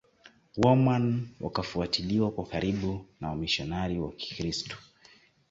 waoman 0.63 1.27
wakafuatiliwa 1.41 2.31
kwa 2.31 2.45
karibu 2.45 3.05
na 3.19 3.29
wamishionari 3.29 3.99
wa 3.99 4.11
kikristo 4.11 4.77